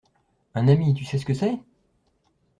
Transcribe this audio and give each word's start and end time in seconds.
Un 0.55 0.67
ami, 0.67 0.95
tu 0.95 1.05
sais 1.05 1.19
ce 1.19 1.27
que 1.27 1.35
c’est? 1.35 1.59